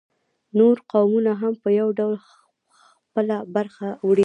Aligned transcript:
نور 0.59 0.75
قومونه 0.91 1.31
هم 1.41 1.53
په 1.63 1.69
یو 1.79 1.89
ډول 1.99 2.15
خپله 3.05 3.37
برخه 3.55 3.87
وړي 4.07 4.19